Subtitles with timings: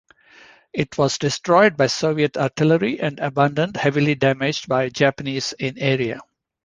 [0.73, 6.21] It was destroyed by Soviet artillery and abandoned heavily damaged by Japanese in area.